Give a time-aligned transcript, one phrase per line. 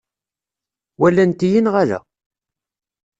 [0.99, 1.99] Walant-iyi neɣ ala?